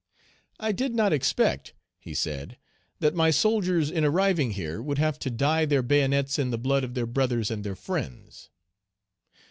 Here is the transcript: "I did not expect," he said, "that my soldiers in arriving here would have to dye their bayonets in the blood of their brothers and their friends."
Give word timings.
"I 0.59 0.71
did 0.71 0.95
not 0.95 1.13
expect," 1.13 1.75
he 1.99 2.15
said, 2.15 2.57
"that 3.01 3.13
my 3.13 3.29
soldiers 3.29 3.91
in 3.91 4.03
arriving 4.03 4.49
here 4.53 4.81
would 4.81 4.97
have 4.97 5.19
to 5.19 5.29
dye 5.29 5.63
their 5.65 5.83
bayonets 5.83 6.39
in 6.39 6.49
the 6.49 6.57
blood 6.57 6.83
of 6.83 6.95
their 6.95 7.05
brothers 7.05 7.51
and 7.51 7.63
their 7.63 7.75
friends." 7.75 8.49